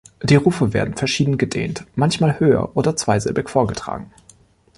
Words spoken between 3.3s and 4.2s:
vorgetragen.